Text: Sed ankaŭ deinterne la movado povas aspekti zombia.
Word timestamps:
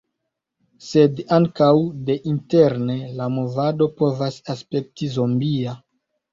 Sed 0.85 1.21
ankaŭ 1.37 1.67
deinterne 2.07 2.97
la 3.21 3.29
movado 3.37 3.91
povas 4.03 4.43
aspekti 4.57 5.15
zombia. 5.21 5.81